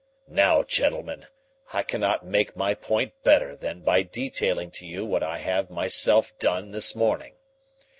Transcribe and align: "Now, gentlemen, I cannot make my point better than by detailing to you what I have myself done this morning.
"Now, 0.27 0.63
gentlemen, 0.63 1.27
I 1.73 1.83
cannot 1.83 2.25
make 2.25 2.55
my 2.55 2.73
point 2.73 3.13
better 3.23 3.55
than 3.55 3.81
by 3.81 4.01
detailing 4.01 4.71
to 4.71 4.85
you 4.87 5.05
what 5.05 5.21
I 5.21 5.37
have 5.37 5.69
myself 5.69 6.35
done 6.39 6.71
this 6.71 6.95
morning. 6.95 7.35